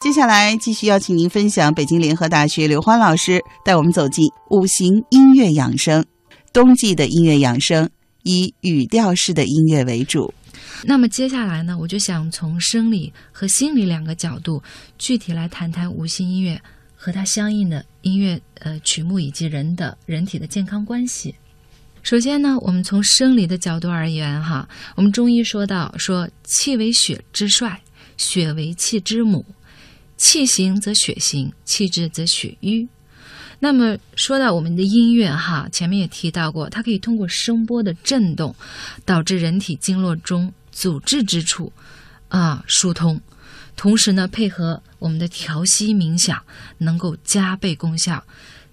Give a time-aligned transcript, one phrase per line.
[0.00, 6.02] 接下来继续邀请您分享北京联合大学刘欢老师带我们走进五行音乐养生。
[6.54, 7.90] 冬季的音乐养生
[8.22, 10.32] 以语调式的音乐为主。
[10.84, 14.62] 那么接下来呢，我就想从生理和心理两个角度，
[14.96, 16.58] 具体来谈谈五行音乐
[16.96, 21.34] 和它相应的音乐呃曲目以及人的人体的健康关系。
[22.02, 27.82] 首先呢，我们从生理的角度而言，哈，我们中医说到说气为血之帅，
[28.16, 29.44] 血为气之母。
[30.20, 32.86] 气行则血行，气滞则血瘀。
[33.58, 38.54] 那么说到我们的音乐哈，前面也提到过，它可以通过声波的震动，
[39.06, 41.72] 导致人体经络中阻滞之处
[42.28, 43.18] 啊疏通，
[43.76, 46.38] 同时呢，配合我们的调息冥想，
[46.76, 48.22] 能够加倍功效。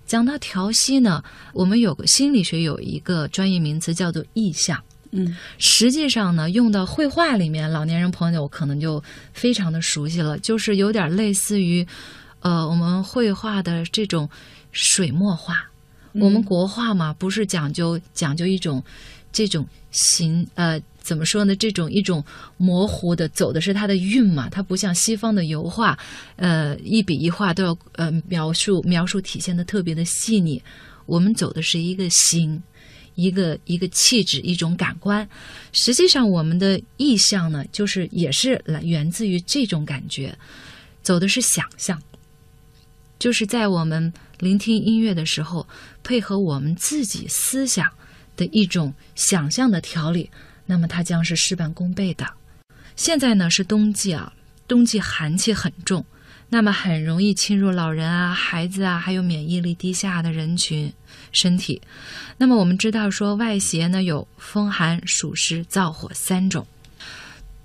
[0.06, 4.84] 讲到调息呢，我们有个心理学有一个专业名词叫做意象。
[5.18, 9.04] 嗯，实际上呢，用到绘画里面，老年人朋友可能就
[9.34, 11.86] 非常的熟悉了，就是有点类似于，
[12.42, 14.30] 呃，我们绘画的这种
[14.72, 15.56] 水墨画。
[16.14, 18.84] 我们国画嘛，不是讲究讲究一种
[19.32, 21.56] 这种形，呃，怎么说呢？
[21.56, 22.24] 这种一种
[22.58, 24.48] 模糊的，走的是它的韵嘛。
[24.50, 25.98] 它不像西方的油画，
[26.36, 30.62] 呃，一笔一画都要呃描述描述体现的特别的细腻。
[31.06, 32.62] 我们走的是一个形。
[33.18, 35.28] 一个一个气质，一种感官。
[35.74, 40.38] 实际上，我们的意象呢，就是也是来源自于这种感觉，
[41.02, 42.02] 走的是想象。
[43.18, 45.68] 就是在我们聆听音乐的时候，
[46.04, 47.92] 配合我们自己思想
[48.36, 50.30] 的一种想象的调理，
[50.68, 52.26] 那么它将是事半功倍的。
[52.96, 54.32] 现在呢是冬季啊，
[54.68, 56.06] 冬季寒气很重。
[56.50, 60.92] 那么很容易侵入老人啊、孩子啊，还有免疫力低下的人群
[61.34, 61.82] 身体。
[62.38, 66.66] 那么我们知道说，外邪呢有风寒、暑湿、燥火三种。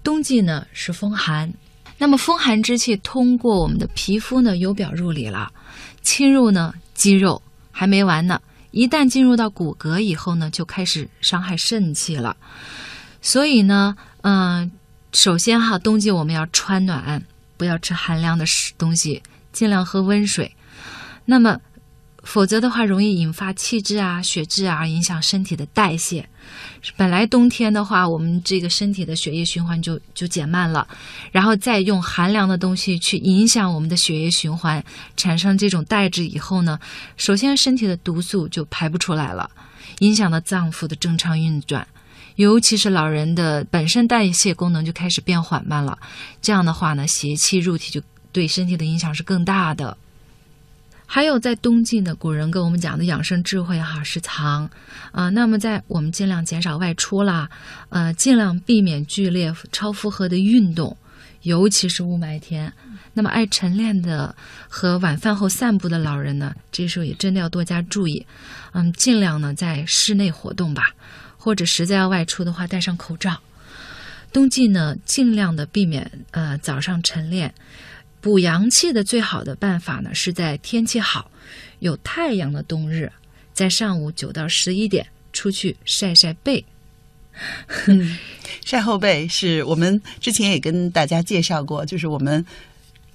[0.03, 1.55] 冬季呢是风寒，
[1.97, 5.53] 那么风寒之气通过我们的皮肤呢由表入里了，
[6.01, 12.37] 侵入呢肌肉还没完呢，一旦进入到骨骼以后呢，就开始伤害肾气了。
[13.21, 14.73] 所以呢，嗯，
[15.13, 17.23] 首先哈，冬季我们要穿暖。
[17.63, 20.53] 不要吃寒凉的食东西，尽量喝温水。
[21.25, 21.57] 那么，
[22.25, 26.29] 否则的话，容易引发气滞啊、血滞啊，影响身体的代谢。
[26.97, 30.89] 本来冬天的话，我们这个身体的血液循环就就减慢了，
[31.31, 34.85] 然后再用寒凉的东西去影响我们的血液循环，
[35.17, 36.77] 产生这种代滞以后呢，
[37.17, 39.49] 首先身体的毒素就排不出来了，
[40.01, 41.87] 影响了脏腑的正常运转。
[42.37, 45.99] 尤其是老人的本身代谢功能就开始变缓慢了，
[46.41, 48.01] 这样的话呢，邪气入体就
[48.33, 49.97] 对身体的影响是更大的。
[51.05, 54.71] 还有在冬季呢，古人跟我们讲的养生智慧哈是藏
[55.11, 57.51] 啊，那么在我们尽量减少外出啦，
[57.91, 60.97] 呃，尽量避免剧烈超负荷的运动，
[61.43, 62.73] 尤其是雾霾天。
[63.13, 64.35] 那么爱晨练的
[64.71, 68.27] 和晚饭后散步的老人呢，这时候也真的要多加注意，
[68.73, 70.83] 嗯，尽量呢在室内活动吧。
[71.43, 73.37] 或者实在要外出的话，戴上口罩。
[74.33, 77.53] 冬季呢，尽量的避免呃早上晨练。
[78.21, 81.29] 补阳气的最好的办法呢，是在天气好、
[81.81, 83.11] 有太阳的冬日，
[83.53, 86.65] 在上午九到十一点出去晒晒背。
[88.65, 92.47] 晒后背是我们之前也跟大家介绍过，就是我们。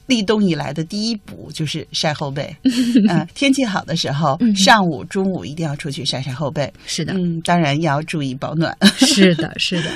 [0.08, 2.56] 立冬以来的第一补就是晒后背，
[3.10, 6.72] 嗯，天气好的时候，上午、中午一定要出去晒晒后背。
[6.86, 8.76] 是的，嗯，当然也要注意保暖。
[8.98, 9.92] 是的，是的。